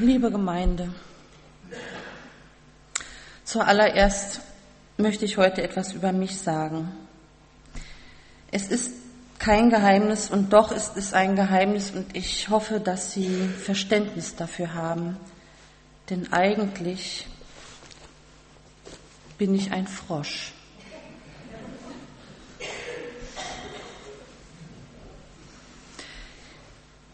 [0.00, 0.94] Liebe Gemeinde,
[3.42, 4.40] zuallererst
[4.96, 6.92] möchte ich heute etwas über mich sagen.
[8.52, 8.92] Es ist
[9.40, 14.74] kein Geheimnis und doch ist es ein Geheimnis und ich hoffe, dass Sie Verständnis dafür
[14.74, 15.16] haben.
[16.10, 17.26] Denn eigentlich
[19.36, 20.52] bin ich ein Frosch.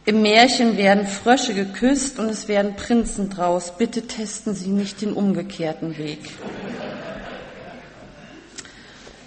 [0.06, 3.72] Im Märchen werden Frösche geküsst und es werden Prinzen draus.
[3.78, 6.18] Bitte testen Sie nicht den umgekehrten Weg.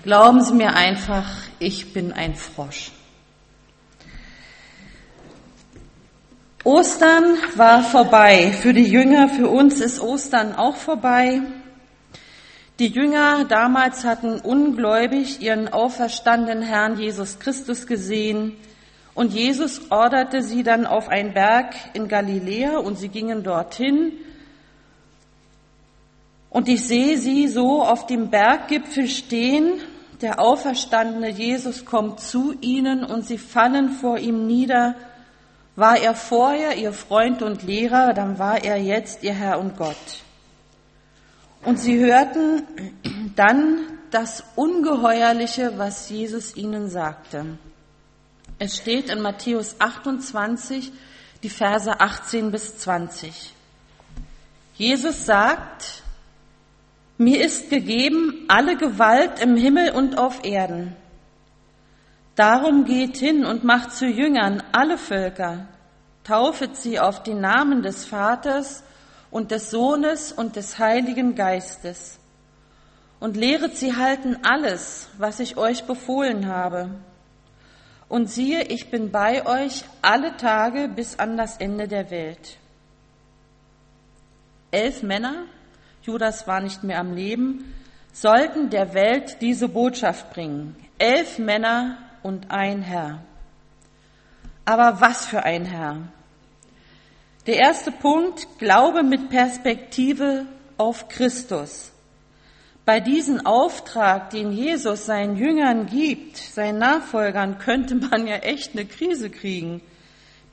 [0.04, 1.26] Glauben Sie mir einfach,
[1.58, 2.92] ich bin ein Frosch.
[6.64, 8.52] Ostern war vorbei.
[8.62, 11.42] Für die Jünger, für uns ist Ostern auch vorbei.
[12.78, 18.58] Die Jünger damals hatten ungläubig ihren auferstandenen Herrn Jesus Christus gesehen
[19.18, 24.12] und Jesus orderte sie dann auf einen Berg in Galiläa und sie gingen dorthin.
[26.52, 29.82] Und ich sehe sie so auf dem Berggipfel stehen.
[30.22, 34.94] Der auferstandene Jesus kommt zu ihnen und sie fallen vor ihm nieder.
[35.76, 39.96] War er vorher ihr Freund und Lehrer, dann war er jetzt ihr Herr und Gott.
[41.66, 42.62] Und sie hörten
[43.36, 43.80] dann
[44.12, 47.58] das Ungeheuerliche, was Jesus ihnen sagte.
[48.60, 50.92] Es steht in Matthäus 28,
[51.44, 53.54] die Verse 18 bis 20.
[54.74, 56.04] Jesus sagt,
[57.20, 60.96] mir ist gegeben alle Gewalt im Himmel und auf Erden.
[62.36, 65.68] Darum geht hin und macht zu Jüngern alle Völker,
[66.24, 68.84] taufet sie auf den Namen des Vaters
[69.32, 72.20] und des Sohnes und des Heiligen Geistes
[73.20, 76.90] und lehret sie halten alles, was ich euch befohlen habe.
[78.10, 82.58] Und siehe, ich bin bei euch alle Tage bis an das Ende der Welt.
[84.72, 85.46] Elf Männer,
[86.04, 87.74] Judas war nicht mehr am Leben,
[88.14, 90.76] sollten der Welt diese Botschaft bringen.
[90.98, 93.22] Elf Männer und ein Herr.
[94.66, 95.98] Aber was für ein Herr?
[97.46, 100.46] Der erste Punkt, Glaube mit Perspektive
[100.78, 101.92] auf Christus.
[102.88, 108.86] Bei diesem Auftrag, den Jesus seinen Jüngern gibt, seinen Nachfolgern, könnte man ja echt eine
[108.86, 109.82] Krise kriegen.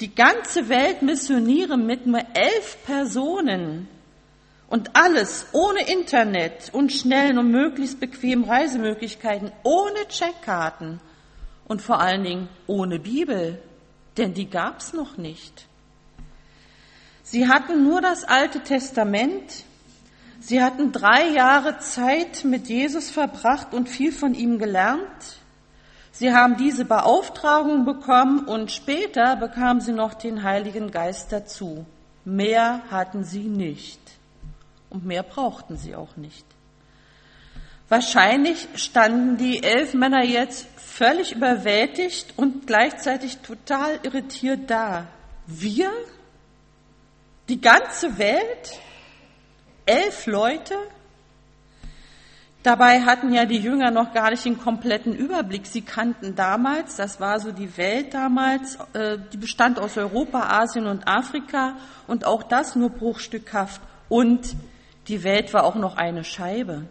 [0.00, 3.86] Die ganze Welt missionieren mit nur elf Personen
[4.66, 10.98] und alles ohne Internet und schnellen und möglichst bequemen Reisemöglichkeiten, ohne Checkkarten
[11.68, 13.62] und vor allen Dingen ohne Bibel,
[14.16, 15.68] denn die gab's noch nicht.
[17.22, 19.64] Sie hatten nur das Alte Testament,
[20.46, 25.38] Sie hatten drei Jahre Zeit mit Jesus verbracht und viel von ihm gelernt.
[26.12, 31.86] Sie haben diese Beauftragung bekommen und später bekamen sie noch den Heiligen Geist dazu.
[32.26, 33.98] Mehr hatten sie nicht
[34.90, 36.44] und mehr brauchten sie auch nicht.
[37.88, 45.06] Wahrscheinlich standen die elf Männer jetzt völlig überwältigt und gleichzeitig total irritiert da.
[45.46, 45.90] Wir?
[47.48, 48.78] Die ganze Welt?
[49.86, 50.74] Elf Leute?
[52.62, 55.66] Dabei hatten ja die Jünger noch gar nicht den kompletten Überblick.
[55.66, 60.86] Sie kannten damals, das war so die Welt damals, äh, die bestand aus Europa, Asien
[60.86, 63.82] und Afrika und auch das nur bruchstückhaft.
[64.08, 64.56] Und
[65.08, 66.86] die Welt war auch noch eine Scheibe.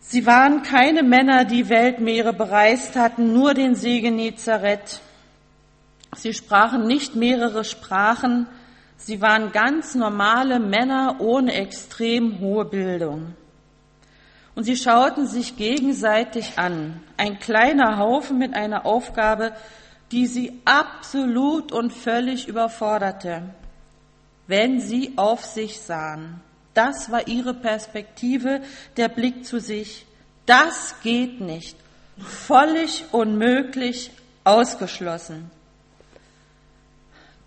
[0.00, 5.00] Sie waren keine Männer, die Weltmeere bereist hatten, nur den See Genezareth.
[6.16, 8.46] Sie sprachen nicht mehrere Sprachen,
[9.04, 13.34] Sie waren ganz normale Männer ohne extrem hohe Bildung.
[14.54, 17.02] Und sie schauten sich gegenseitig an.
[17.16, 19.52] Ein kleiner Haufen mit einer Aufgabe,
[20.12, 23.42] die sie absolut und völlig überforderte,
[24.46, 26.40] wenn sie auf sich sahen.
[26.74, 28.60] Das war ihre Perspektive,
[28.96, 30.06] der Blick zu sich.
[30.46, 31.76] Das geht nicht.
[32.18, 34.10] Völlig unmöglich,
[34.44, 35.50] ausgeschlossen.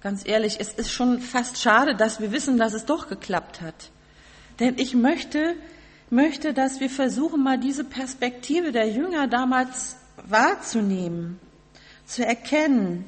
[0.06, 3.90] Ganz ehrlich, es ist schon fast schade, dass wir wissen, dass es doch geklappt hat.
[4.60, 5.56] Denn ich möchte,
[6.12, 9.98] möchte, dass wir versuchen, mal diese Perspektive der Jünger damals
[10.28, 11.40] wahrzunehmen,
[12.06, 13.06] zu erkennen.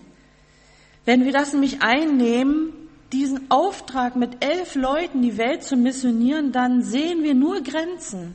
[1.06, 2.74] Wenn wir das nämlich einnehmen,
[3.14, 8.34] diesen Auftrag mit elf Leuten die Welt zu missionieren, dann sehen wir nur Grenzen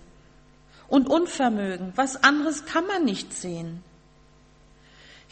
[0.86, 1.94] und Unvermögen.
[1.96, 3.82] Was anderes kann man nicht sehen.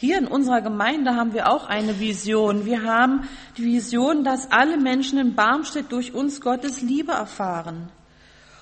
[0.01, 2.65] Hier in unserer Gemeinde haben wir auch eine Vision.
[2.65, 7.91] Wir haben die Vision, dass alle Menschen in Barmstedt durch uns Gottes Liebe erfahren.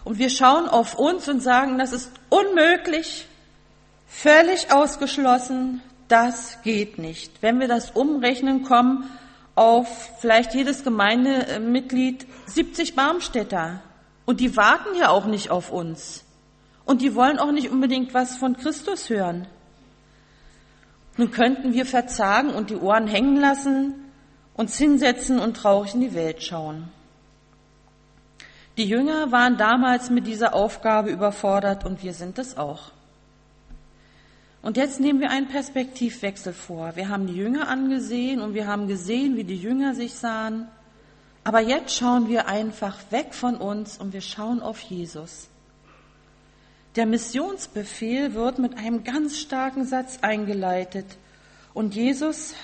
[0.03, 3.25] Und wir schauen auf uns und sagen, das ist unmöglich,
[4.05, 7.41] völlig ausgeschlossen, das geht nicht.
[7.41, 9.09] Wenn wir das umrechnen, kommen
[9.55, 13.81] auf vielleicht jedes Gemeindemitglied 70 Barmstädter.
[14.25, 16.25] Und die warten ja auch nicht auf uns.
[16.83, 19.47] Und die wollen auch nicht unbedingt was von Christus hören.
[21.19, 23.93] Nun könnten wir verzagen und die Ohren hängen lassen,
[24.53, 26.87] uns hinsetzen und traurig in die Welt schauen.
[28.77, 32.93] Die Jünger waren damals mit dieser Aufgabe überfordert und wir sind es auch.
[34.61, 36.95] Und jetzt nehmen wir einen Perspektivwechsel vor.
[36.95, 40.69] Wir haben die Jünger angesehen und wir haben gesehen, wie die Jünger sich sahen.
[41.43, 45.49] Aber jetzt schauen wir einfach weg von uns und wir schauen auf Jesus.
[46.95, 51.05] Der Missionsbefehl wird mit einem ganz starken Satz eingeleitet
[51.73, 52.55] und Jesus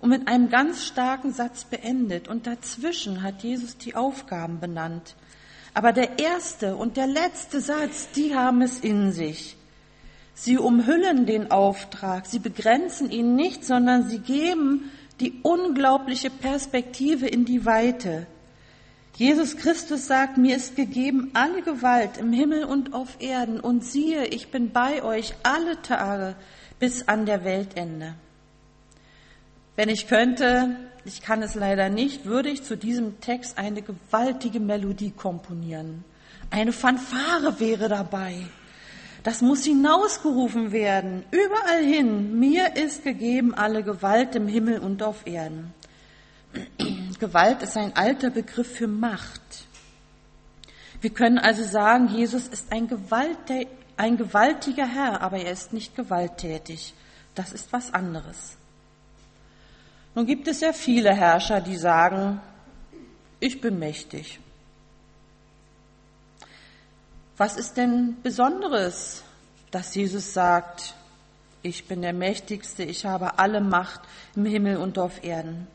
[0.00, 2.28] und mit einem ganz starken Satz beendet.
[2.28, 5.16] Und dazwischen hat Jesus die Aufgaben benannt.
[5.74, 9.56] Aber der erste und der letzte Satz, die haben es in sich.
[10.34, 14.90] Sie umhüllen den Auftrag, sie begrenzen ihn nicht, sondern sie geben
[15.20, 18.26] die unglaubliche Perspektive in die Weite.
[19.16, 24.26] Jesus Christus sagt, mir ist gegeben alle Gewalt im Himmel und auf Erden und siehe,
[24.26, 26.34] ich bin bei euch alle Tage
[26.80, 28.14] bis an der Weltende.
[29.76, 34.58] Wenn ich könnte, ich kann es leider nicht, würde ich zu diesem Text eine gewaltige
[34.58, 36.04] Melodie komponieren.
[36.50, 38.34] Eine Fanfare wäre dabei.
[39.22, 42.38] Das muss hinausgerufen werden, überall hin.
[42.38, 45.72] Mir ist gegeben alle Gewalt im Himmel und auf Erden.
[47.24, 49.40] Gewalt ist ein alter Begriff für Macht.
[51.00, 53.38] Wir können also sagen, Jesus ist ein, Gewalt,
[53.96, 56.92] ein gewaltiger Herr, aber er ist nicht gewalttätig.
[57.34, 58.58] Das ist was anderes.
[60.14, 62.42] Nun gibt es ja viele Herrscher, die sagen,
[63.40, 64.38] ich bin mächtig.
[67.38, 69.22] Was ist denn Besonderes,
[69.70, 70.92] dass Jesus sagt,
[71.62, 74.02] ich bin der Mächtigste, ich habe alle Macht
[74.36, 75.68] im Himmel und auf Erden?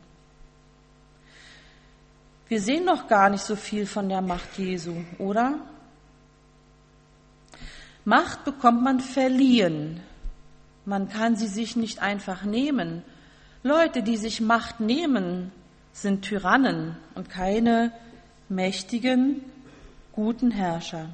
[2.50, 5.54] Wir sehen noch gar nicht so viel von der Macht Jesu, oder?
[8.04, 10.00] Macht bekommt man verliehen.
[10.84, 13.04] Man kann sie sich nicht einfach nehmen.
[13.62, 15.52] Leute, die sich Macht nehmen,
[15.92, 17.92] sind Tyrannen und keine
[18.48, 19.44] mächtigen,
[20.10, 21.10] guten Herrscher.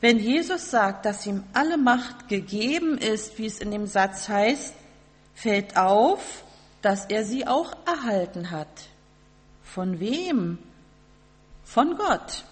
[0.00, 4.72] Wenn Jesus sagt, dass ihm alle Macht gegeben ist, wie es in dem Satz heißt,
[5.34, 6.42] fällt auf,
[6.80, 8.93] dass er sie auch erhalten hat.
[9.64, 10.58] Von wem?
[11.64, 12.44] Von Gott.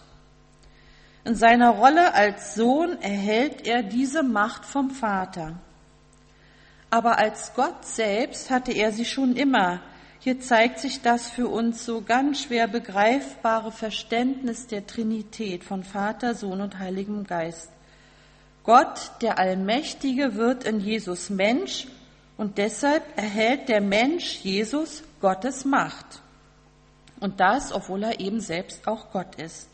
[1.24, 5.54] In seiner Rolle als Sohn erhält er diese Macht vom Vater.
[6.90, 9.80] Aber als Gott selbst hatte er sie schon immer,
[10.18, 16.34] hier zeigt sich das für uns so ganz schwer begreifbare Verständnis der Trinität von Vater,
[16.36, 17.70] Sohn und Heiligem Geist.
[18.62, 21.88] Gott, der Allmächtige, wird in Jesus Mensch
[22.36, 26.21] und deshalb erhält der Mensch Jesus Gottes Macht.
[27.22, 29.68] Und das, obwohl er eben selbst auch Gott ist.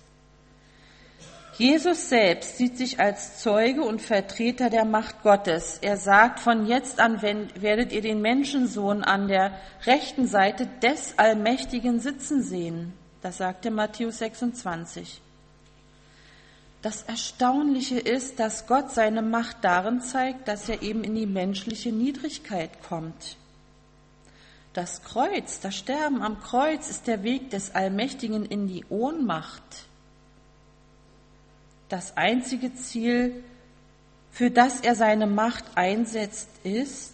[1.57, 5.79] Jesus selbst sieht sich als Zeuge und Vertreter der Macht Gottes.
[5.81, 12.01] Er sagt, von jetzt an werdet ihr den Menschensohn an der rechten Seite des Allmächtigen
[12.01, 12.93] sitzen sehen.
[13.23, 15.23] Das sagte Matthäus 26.
[16.83, 21.93] Das Erstaunliche ist, dass Gott seine Macht darin zeigt, dass er eben in die menschliche
[21.93, 23.38] Niedrigkeit kommt.
[24.79, 29.89] Das Kreuz, das Sterben am Kreuz ist der Weg des Allmächtigen in die Ohnmacht
[31.89, 33.43] das einzige Ziel,
[34.31, 37.13] für das er seine Macht einsetzt, ist,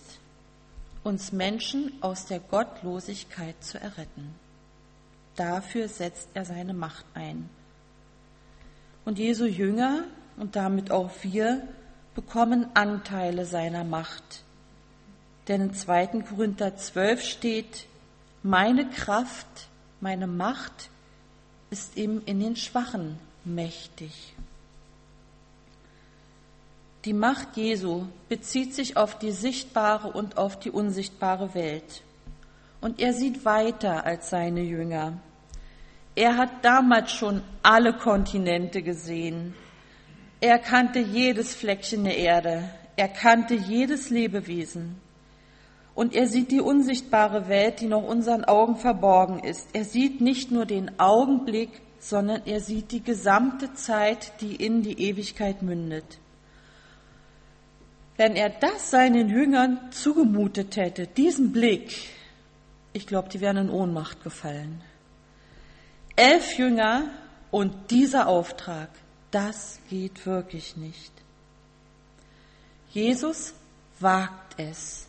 [1.04, 4.35] uns Menschen aus der Gottlosigkeit zu erretten.
[5.35, 7.49] Dafür setzt er seine Macht ein.
[9.06, 10.04] Und Jesu Jünger
[10.37, 11.66] und damit auch wir
[12.14, 14.43] bekommen Anteile seiner Macht.
[15.48, 16.22] Denn in 2.
[16.28, 17.86] Korinther 12 steht,
[18.42, 19.46] meine Kraft,
[20.00, 20.90] meine Macht
[21.70, 24.34] ist eben in den Schwachen mächtig.
[27.04, 32.02] Die Macht Jesu bezieht sich auf die sichtbare und auf die unsichtbare Welt.
[32.80, 35.18] Und er sieht weiter als seine Jünger.
[36.14, 39.54] Er hat damals schon alle Kontinente gesehen.
[40.40, 42.70] Er kannte jedes Fleckchen der Erde.
[42.96, 45.00] Er kannte jedes Lebewesen.
[45.94, 49.68] Und er sieht die unsichtbare Welt, die noch unseren Augen verborgen ist.
[49.72, 51.70] Er sieht nicht nur den Augenblick,
[52.00, 56.18] sondern er sieht die gesamte Zeit, die in die Ewigkeit mündet.
[58.16, 61.92] Wenn er das seinen Jüngern zugemutet hätte, diesen Blick,
[62.92, 64.82] ich glaube, die wären in Ohnmacht gefallen.
[66.16, 67.08] Elf Jünger
[67.50, 68.88] und dieser Auftrag,
[69.30, 71.12] das geht wirklich nicht.
[72.90, 73.54] Jesus
[73.98, 75.06] wagt es.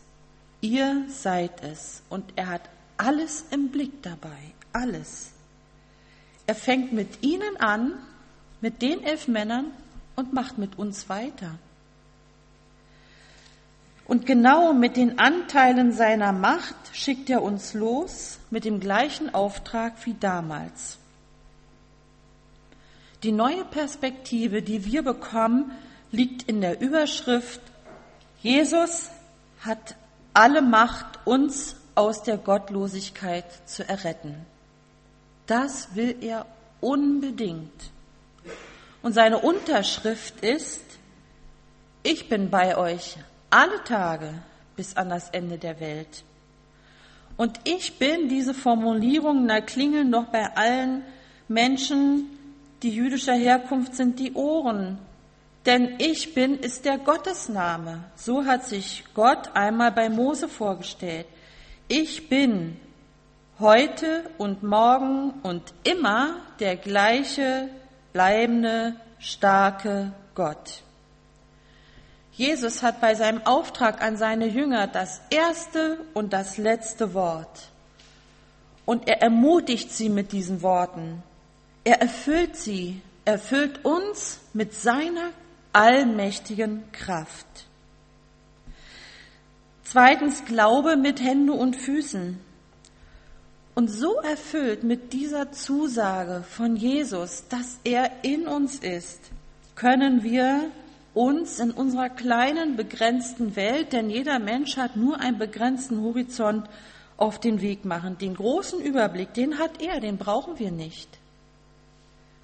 [0.65, 2.01] Ihr seid es.
[2.09, 2.61] Und er hat
[2.97, 4.35] alles im Blick dabei,
[4.73, 5.31] alles.
[6.47, 7.93] Er fängt mit ihnen an,
[8.61, 9.67] mit den elf Männern
[10.15, 11.59] und macht mit uns weiter.
[14.07, 19.93] Und genau mit den Anteilen seiner Macht schickt er uns los mit dem gleichen Auftrag
[20.05, 20.97] wie damals.
[23.21, 25.71] Die neue Perspektive, die wir bekommen,
[26.11, 27.61] liegt in der Überschrift,
[28.41, 29.11] Jesus
[29.61, 29.95] hat
[30.35, 34.35] alle Macht, uns aus der Gottlosigkeit zu erretten.
[35.47, 36.45] Das will er
[36.81, 37.91] unbedingt.
[39.01, 40.81] Und seine Unterschrift ist,
[42.03, 43.17] ich bin bei euch
[43.49, 44.33] alle Tage
[44.75, 46.23] bis an das Ende der Welt.
[47.37, 51.03] Und ich bin, diese Formulierungen, da klingeln noch bei allen
[51.47, 52.29] Menschen,
[52.83, 54.97] die jüdischer Herkunft sind, die Ohren.
[55.65, 58.03] Denn ich bin ist der Gottesname.
[58.15, 61.25] So hat sich Gott einmal bei Mose vorgestellt.
[61.87, 62.79] Ich bin
[63.59, 67.69] heute und morgen und immer der gleiche,
[68.13, 70.81] bleibende, starke Gott.
[72.33, 77.69] Jesus hat bei seinem Auftrag an seine Jünger das erste und das letzte Wort.
[78.85, 81.23] Und er ermutigt sie mit diesen Worten.
[81.85, 85.31] Er erfüllt sie, erfüllt uns mit seiner
[85.75, 87.45] allmächtigen Kraft.
[89.83, 92.39] Zweitens Glaube mit Hände und Füßen.
[93.75, 99.19] Und so erfüllt mit dieser Zusage von Jesus, dass er in uns ist,
[99.75, 100.71] können wir
[101.13, 106.69] uns in unserer kleinen, begrenzten Welt, denn jeder Mensch hat nur einen begrenzten Horizont,
[107.17, 108.17] auf den Weg machen.
[108.17, 111.07] Den großen Überblick, den hat er, den brauchen wir nicht.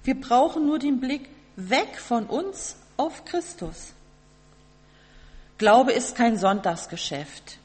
[0.04, 3.92] Wir brauchen nur den Blick weg von uns auf Christus.
[5.58, 7.58] Glaube ist kein Sonntagsgeschäft.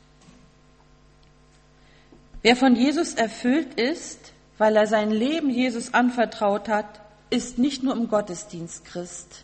[2.41, 7.95] Wer von Jesus erfüllt ist, weil er sein Leben Jesus anvertraut hat, ist nicht nur
[7.95, 9.43] im Gottesdienst Christ.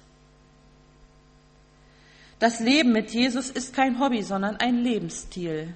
[2.40, 5.74] Das Leben mit Jesus ist kein Hobby, sondern ein Lebensstil.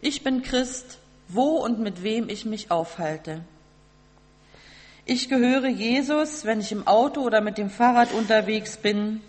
[0.00, 3.42] Ich bin Christ, wo und mit wem ich mich aufhalte.
[5.04, 9.20] Ich gehöre Jesus, wenn ich im Auto oder mit dem Fahrrad unterwegs bin,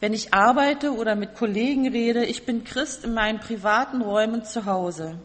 [0.00, 2.24] wenn ich arbeite oder mit Kollegen rede.
[2.24, 5.18] Ich bin Christ in meinen privaten Räumen zu Hause.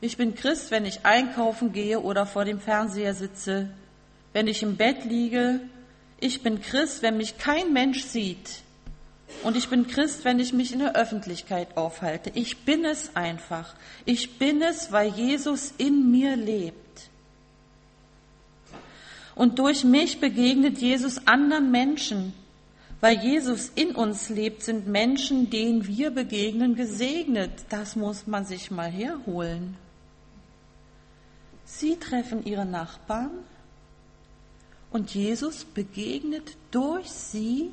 [0.00, 3.70] Ich bin Christ, wenn ich einkaufen gehe oder vor dem Fernseher sitze,
[4.32, 5.60] wenn ich im Bett liege
[6.20, 8.62] ich bin Christ, wenn mich kein Mensch sieht.
[9.44, 12.32] Und ich bin Christ, wenn ich mich in der Öffentlichkeit aufhalte.
[12.34, 13.74] Ich bin es einfach.
[14.04, 16.87] Ich bin es, weil Jesus in mir lebt.
[19.38, 22.32] Und durch mich begegnet Jesus anderen Menschen.
[23.00, 27.52] Weil Jesus in uns lebt, sind Menschen, denen wir begegnen, gesegnet.
[27.68, 29.76] Das muss man sich mal herholen.
[31.64, 33.30] Sie treffen ihre Nachbarn,
[34.90, 37.70] und Jesus begegnet durch sie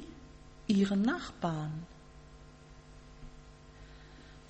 [0.68, 1.72] ihren Nachbarn.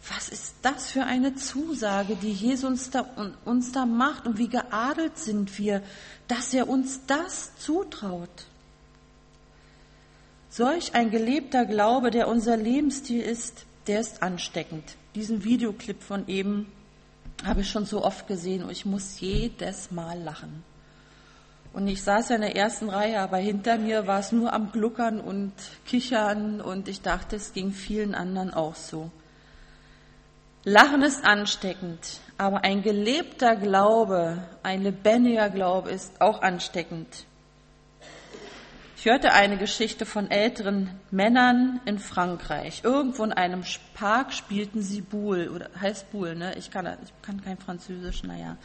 [0.10, 3.06] Was ist das für eine Zusage, die Jesus uns da,
[3.44, 5.82] uns da macht und wie geadelt sind wir,
[6.28, 8.46] dass er uns das zutraut?
[10.50, 14.84] Solch ein gelebter Glaube, der unser Lebensstil ist, der ist ansteckend.
[15.16, 16.68] Diesen Videoclip von eben
[17.44, 20.64] habe ich schon so oft gesehen und ich muss jedes Mal lachen.
[21.74, 24.72] Und ich saß ja in der ersten Reihe, aber hinter mir war es nur am
[24.72, 25.52] Gluckern und
[25.86, 29.12] Kichern und ich dachte, es ging vielen anderen auch so.
[30.68, 37.26] Lachen ist ansteckend, aber ein gelebter Glaube, ein lebendiger Glaube ist auch ansteckend.
[38.98, 42.82] Ich hörte eine Geschichte von älteren Männern in Frankreich.
[42.84, 43.62] Irgendwo in einem
[43.94, 46.58] Park spielten sie Boule, oder heißt Boule, ne?
[46.58, 48.58] Ich kann, ich kann kein Französisch, naja.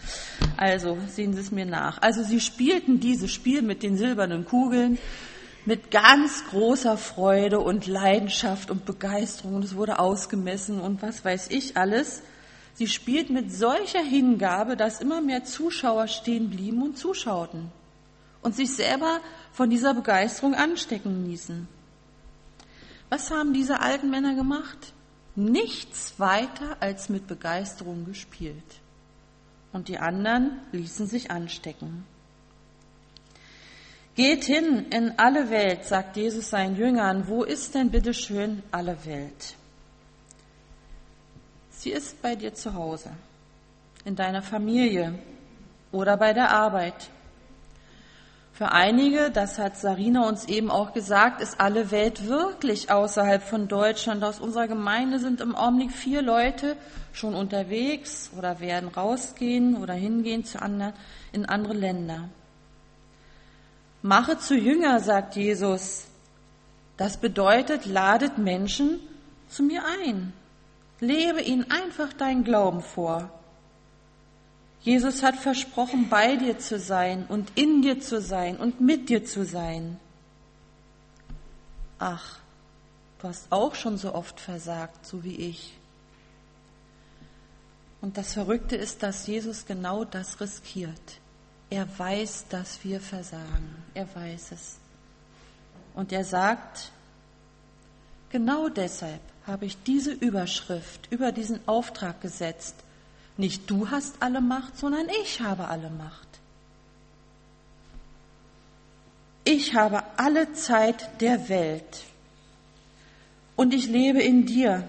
[0.56, 2.00] Also, sehen Sie es mir nach.
[2.00, 4.96] Also, sie spielten dieses Spiel mit den silbernen Kugeln
[5.66, 9.56] mit ganz großer Freude und Leidenschaft und Begeisterung.
[9.56, 12.22] Und es wurde ausgemessen und was weiß ich alles.
[12.74, 17.70] Sie spielten mit solcher Hingabe, dass immer mehr Zuschauer stehen blieben und zuschauten
[18.42, 19.20] und sich selber
[19.52, 21.68] von dieser Begeisterung anstecken ließen.
[23.10, 24.92] Was haben diese alten Männer gemacht?
[25.34, 28.64] Nichts weiter als mit Begeisterung gespielt.
[29.72, 32.04] Und die anderen ließen sich anstecken.
[34.14, 37.28] Geht hin in alle Welt, sagt Jesus seinen Jüngern.
[37.28, 39.54] Wo ist denn bitte schön alle Welt?
[41.70, 43.10] Sie ist bei dir zu Hause,
[44.04, 45.18] in deiner Familie
[45.92, 47.10] oder bei der Arbeit
[48.60, 53.68] Für einige, das hat Sarina uns eben auch gesagt, ist alle Welt wirklich außerhalb von
[53.68, 54.22] Deutschland.
[54.22, 56.76] Aus unserer Gemeinde sind im Augenblick vier Leute
[57.14, 60.92] schon unterwegs oder werden rausgehen oder hingehen zu anderen,
[61.32, 62.28] in andere Länder.
[64.02, 66.06] Mache zu Jünger, sagt Jesus.
[66.96, 69.00] Das bedeutet, ladet Menschen
[69.48, 70.32] zu mir ein.
[71.00, 73.30] Lebe ihnen einfach deinen Glauben vor.
[74.82, 79.24] Jesus hat versprochen, bei dir zu sein und in dir zu sein und mit dir
[79.24, 79.98] zu sein.
[81.98, 82.38] Ach,
[83.20, 85.74] du hast auch schon so oft versagt, so wie ich.
[88.00, 91.20] Und das Verrückte ist, dass Jesus genau das riskiert.
[91.70, 93.76] Er weiß, dass wir versagen.
[93.94, 94.76] Er weiß es.
[95.94, 96.90] Und er sagt,
[98.30, 102.74] genau deshalb habe ich diese Überschrift über diesen Auftrag gesetzt,
[103.36, 106.28] nicht du hast alle Macht, sondern ich habe alle Macht.
[109.44, 112.04] Ich habe alle Zeit der Welt
[113.56, 114.86] und ich lebe in dir.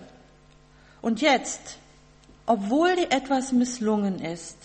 [1.02, 1.78] Und jetzt,
[2.46, 4.58] obwohl dir etwas misslungen ist,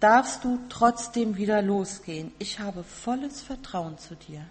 [0.00, 2.32] darfst du trotzdem wieder losgehen.
[2.38, 4.42] Ich habe volles Vertrauen zu dir.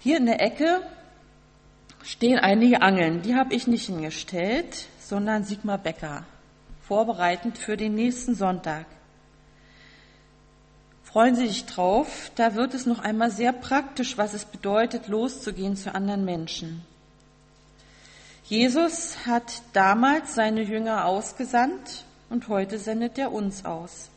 [0.00, 0.82] Hier in der Ecke
[2.02, 3.22] stehen einige Angeln.
[3.22, 6.24] Die habe ich nicht hingestellt, sondern Sigmar Becker
[6.92, 8.86] vorbereitend für den nächsten Sonntag.
[11.04, 15.76] Freuen Sie sich drauf, da wird es noch einmal sehr praktisch, was es bedeutet, loszugehen
[15.76, 16.84] zu anderen Menschen.
[18.44, 24.08] Jesus hat damals seine Jünger ausgesandt und heute sendet er uns aus.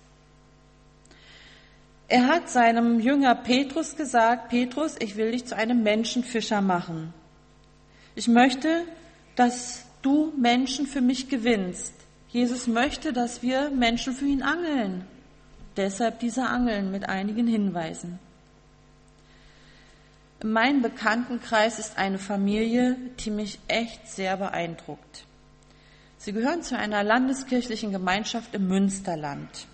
[2.08, 7.14] Er hat seinem Jünger Petrus gesagt, Petrus, ich will dich zu einem Menschenfischer machen.
[8.16, 8.84] Ich möchte,
[9.36, 11.94] dass du Menschen für mich gewinnst.
[12.30, 15.06] Jesus möchte, dass wir Menschen für ihn angeln.
[15.76, 18.20] Deshalb diese Angeln mit einigen Hinweisen.
[20.42, 25.25] In meinem Bekanntenkreis ist eine Familie, die mich echt sehr beeindruckt.
[26.18, 29.68] Sie gehören zu einer landeskirchlichen Gemeinschaft im Münsterland.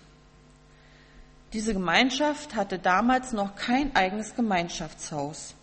[1.52, 5.54] Diese Gemeinschaft hatte damals noch kein eigenes Gemeinschaftshaus.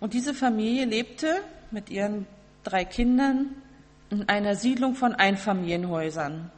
[0.00, 2.26] Und diese Familie lebte mit ihren
[2.62, 3.50] drei Kindern
[4.10, 6.50] in einer Siedlung von Einfamilienhäusern.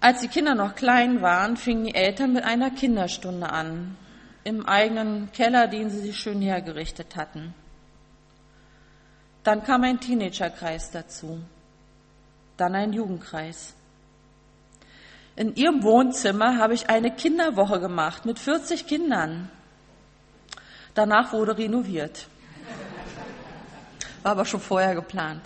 [0.00, 3.96] Als die Kinder noch klein waren, fingen die Eltern mit einer Kinderstunde an,
[4.44, 7.52] im eigenen Keller, den sie sich schön hergerichtet hatten.
[9.48, 11.40] Dann kam ein Teenagerkreis dazu,
[12.58, 13.72] dann ein Jugendkreis.
[15.36, 19.50] In ihrem Wohnzimmer habe ich eine Kinderwoche gemacht mit 40 Kindern.
[20.92, 22.26] Danach wurde renoviert.
[24.22, 25.40] War aber schon vorher geplant.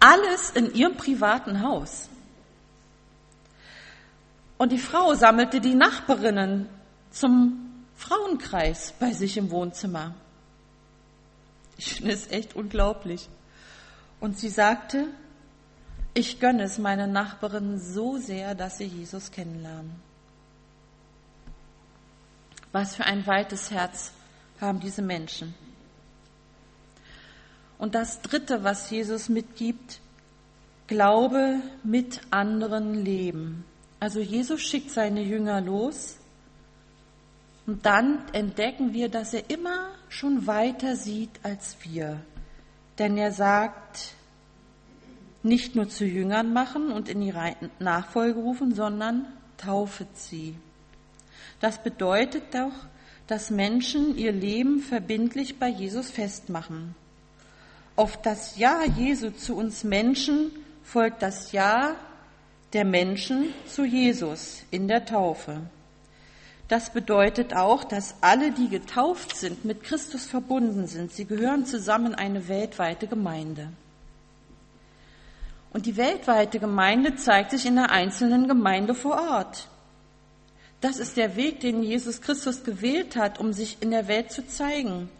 [0.00, 2.08] Alles in ihrem privaten Haus.
[4.58, 6.68] Und die Frau sammelte die Nachbarinnen
[7.12, 10.16] zum Frauenkreis bei sich im Wohnzimmer.
[11.84, 13.28] Ich finde es echt unglaublich.
[14.20, 15.08] Und sie sagte,
[16.14, 19.92] ich gönne es meinen Nachbarinnen so sehr, dass sie Jesus kennenlernen.
[22.70, 24.12] Was für ein weites Herz
[24.60, 25.54] haben diese Menschen.
[27.78, 30.00] Und das Dritte, was Jesus mitgibt,
[30.86, 33.64] Glaube mit anderen leben.
[33.98, 36.16] Also Jesus schickt seine Jünger los
[37.66, 42.20] und dann entdecken wir, dass er immer schon weiter sieht als wir.
[42.98, 44.14] Denn er sagt,
[45.42, 47.34] nicht nur zu Jüngern machen und in die
[47.78, 49.26] Nachfolge rufen, sondern
[49.58, 50.56] taufet sie.
[51.60, 52.72] Das bedeutet doch,
[53.26, 56.94] dass Menschen ihr Leben verbindlich bei Jesus festmachen.
[57.94, 60.50] Auf das Ja Jesu zu uns Menschen
[60.82, 61.94] folgt das Ja
[62.72, 65.60] der Menschen zu Jesus in der Taufe.
[66.72, 71.12] Das bedeutet auch, dass alle, die getauft sind, mit Christus verbunden sind.
[71.12, 73.68] Sie gehören zusammen in eine weltweite Gemeinde.
[75.74, 79.68] Und die weltweite Gemeinde zeigt sich in der einzelnen Gemeinde vor Ort.
[80.80, 84.46] Das ist der Weg, den Jesus Christus gewählt hat, um sich in der Welt zu
[84.46, 85.10] zeigen.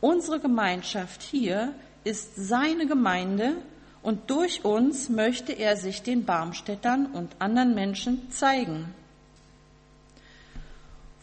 [0.00, 3.56] Unsere Gemeinschaft hier ist seine Gemeinde
[4.02, 8.94] und durch uns möchte er sich den Barmstädtern und anderen Menschen zeigen.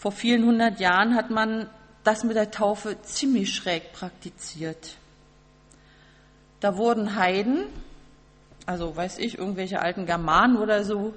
[0.01, 1.69] Vor vielen hundert Jahren hat man
[2.03, 4.95] das mit der Taufe ziemlich schräg praktiziert.
[6.59, 7.65] Da wurden Heiden,
[8.65, 11.13] also weiß ich, irgendwelche alten Germanen oder so,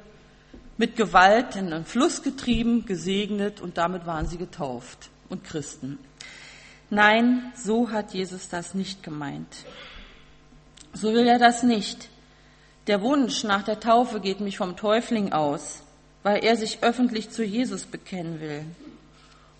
[0.77, 5.99] mit Gewalt in einen Fluss getrieben, gesegnet und damit waren sie getauft und Christen.
[6.91, 9.65] Nein, so hat Jesus das nicht gemeint.
[10.93, 12.11] So will er das nicht.
[12.87, 15.84] Der Wunsch nach der Taufe geht mich vom Täufling aus,
[16.25, 18.65] weil er sich öffentlich zu Jesus bekennen will.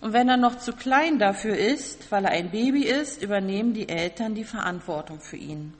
[0.01, 3.87] Und wenn er noch zu klein dafür ist, weil er ein Baby ist, übernehmen die
[3.87, 5.73] Eltern die Verantwortung für ihn.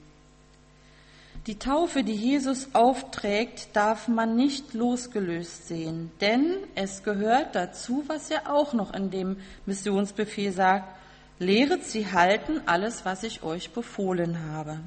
[1.47, 8.31] Die Taufe, die Jesus aufträgt, darf man nicht losgelöst sehen, denn es gehört dazu, was
[8.31, 10.87] er auch noch in dem Missionsbefehl sagt,
[11.37, 14.79] lehret sie halten alles, was ich euch befohlen habe.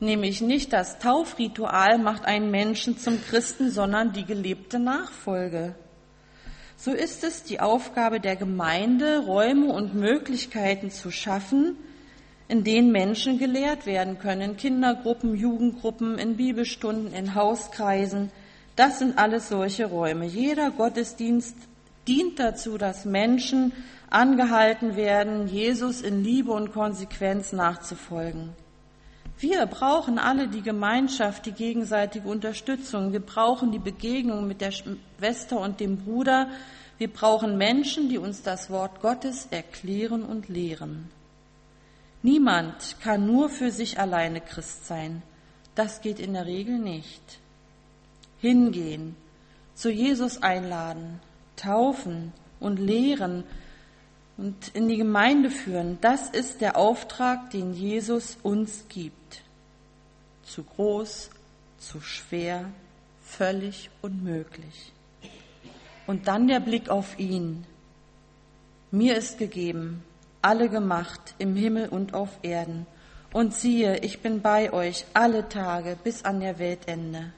[0.00, 5.74] Nämlich nicht das Taufritual macht einen Menschen zum Christen, sondern die gelebte Nachfolge.
[6.76, 11.76] So ist es die Aufgabe der Gemeinde, Räume und Möglichkeiten zu schaffen,
[12.48, 18.32] in denen Menschen gelehrt werden können, in Kindergruppen, Jugendgruppen, in Bibelstunden, in Hauskreisen.
[18.76, 20.24] Das sind alles solche Räume.
[20.24, 21.54] Jeder Gottesdienst
[22.08, 23.74] dient dazu, dass Menschen
[24.08, 28.54] angehalten werden, Jesus in Liebe und Konsequenz nachzufolgen.
[29.40, 33.12] Wir brauchen alle die Gemeinschaft, die gegenseitige Unterstützung.
[33.12, 36.48] Wir brauchen die Begegnung mit der Schwester und dem Bruder.
[36.98, 41.10] Wir brauchen Menschen, die uns das Wort Gottes erklären und lehren.
[42.22, 45.22] Niemand kann nur für sich alleine Christ sein.
[45.74, 47.40] Das geht in der Regel nicht.
[48.40, 49.16] Hingehen,
[49.74, 51.18] zu Jesus einladen,
[51.56, 53.44] taufen und lehren
[54.40, 59.42] und in die Gemeinde führen, das ist der Auftrag, den Jesus uns gibt.
[60.44, 61.28] Zu groß,
[61.78, 62.64] zu schwer,
[63.22, 64.94] völlig unmöglich.
[66.06, 67.66] Und dann der Blick auf ihn.
[68.90, 70.02] Mir ist gegeben,
[70.40, 72.86] alle gemacht im Himmel und auf Erden.
[73.34, 77.34] Und siehe, ich bin bei euch alle Tage bis an der Weltende.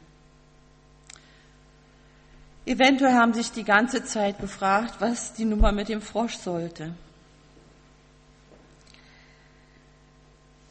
[2.64, 6.94] Eventuell haben sich die ganze Zeit gefragt, was die Nummer mit dem Frosch sollte.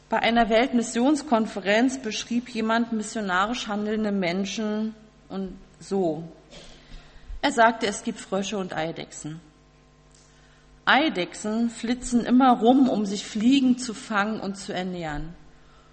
[0.08, 4.94] Bei einer Weltmissionskonferenz beschrieb jemand missionarisch handelnde Menschen
[5.28, 6.24] und so.
[7.42, 9.40] Er sagte, es gibt Frösche und Eidechsen.
[10.84, 15.34] Eidechsen flitzen immer rum, um sich Fliegen zu fangen und zu ernähren.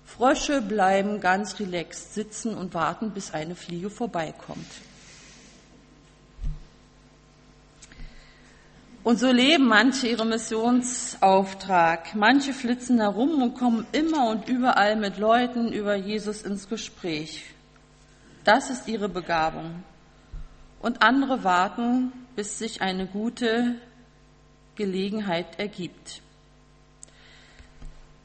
[0.06, 4.66] Frösche bleiben ganz relaxed sitzen und warten, bis eine Fliege vorbeikommt.
[9.10, 12.14] Und so leben manche ihren Missionsauftrag.
[12.14, 17.44] Manche flitzen herum und kommen immer und überall mit Leuten über Jesus ins Gespräch.
[18.44, 19.84] Das ist ihre Begabung.
[20.80, 23.78] Und andere warten, bis sich eine gute
[24.76, 26.22] Gelegenheit ergibt.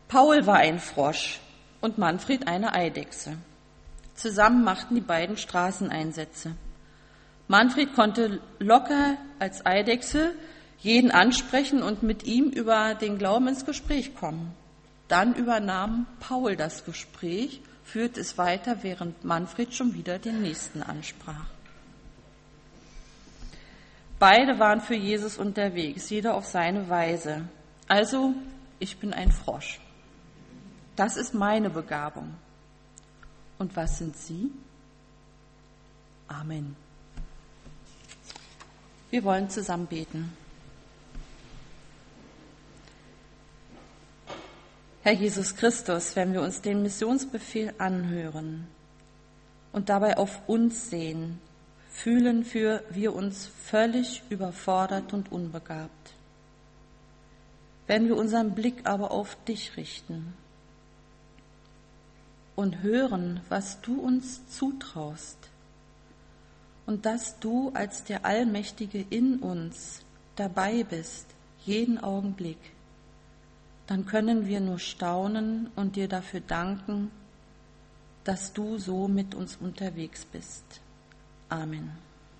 [0.09, 1.40] Paul war ein Frosch
[1.81, 3.38] und Manfred eine Eidechse.
[4.16, 6.55] Zusammen machten die beiden Straßeneinsätze.
[7.49, 10.35] Manfred konnte locker als Eidechse
[10.85, 14.55] jeden ansprechen und mit ihm über den Glauben ins Gespräch kommen.
[15.09, 21.47] Dann übernahm Paul das Gespräch, führte es weiter, während Manfred schon wieder den nächsten ansprach.
[24.18, 27.49] Beide waren für Jesus unterwegs, jeder auf seine Weise.
[27.88, 28.35] Also,
[28.79, 29.81] ich bin ein Frosch.
[30.97, 32.35] Das ist meine Begabung.
[33.59, 34.51] Und was sind Sie?
[36.29, 36.77] Amen.
[39.11, 40.43] Wir wollen zusammen beten.
[45.04, 48.66] Herr Jesus Christus, wenn wir uns den Missionsbefehl anhören
[49.70, 51.40] und dabei auf uns sehen,
[51.90, 56.14] fühlen wir, wir uns völlig überfordert und unbegabt.
[57.86, 60.32] Wenn wir unseren Blick aber auf dich richten
[62.56, 65.36] und hören, was du uns zutraust
[66.86, 70.00] und dass du als der Allmächtige in uns
[70.34, 71.26] dabei bist,
[71.66, 72.73] jeden Augenblick,
[73.87, 77.11] dann können wir nur staunen und dir dafür danken,
[78.25, 80.64] dass du so mit uns unterwegs bist.
[81.51, 81.92] Amen.